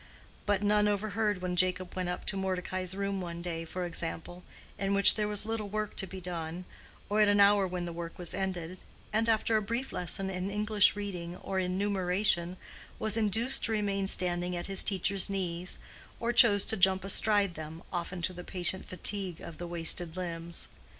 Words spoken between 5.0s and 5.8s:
there was little